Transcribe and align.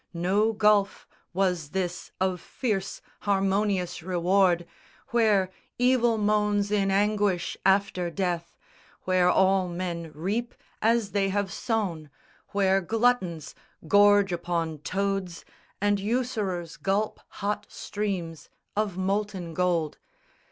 No 0.15 0.51
gulf 0.51 1.07
Was 1.31 1.69
this 1.69 2.11
of 2.19 2.41
fierce 2.41 3.03
harmonious 3.19 4.01
reward, 4.01 4.65
Where 5.09 5.51
Evil 5.77 6.17
moans 6.17 6.71
in 6.71 6.89
anguish 6.89 7.55
after 7.63 8.09
death, 8.09 8.57
Where 9.03 9.29
all 9.29 9.67
men 9.67 10.11
reap 10.15 10.55
as 10.81 11.11
they 11.11 11.29
have 11.29 11.51
sown, 11.53 12.09
where 12.47 12.81
gluttons 12.81 13.53
Gorge 13.87 14.31
upon 14.31 14.79
toads 14.79 15.45
and 15.79 15.99
usurers 15.99 16.77
gulp 16.77 17.19
hot 17.27 17.67
streams 17.69 18.49
Of 18.75 18.97
molten 18.97 19.53
gold. 19.53 19.99